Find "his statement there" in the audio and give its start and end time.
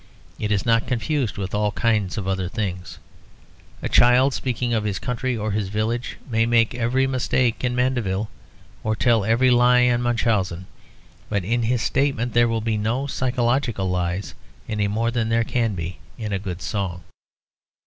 11.61-12.47